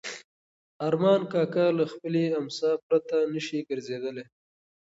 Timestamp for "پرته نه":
2.85-3.39